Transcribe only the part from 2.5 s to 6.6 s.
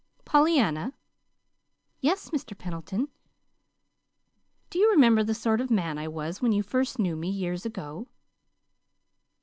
Pendleton." "Do you remember the sort of man I was when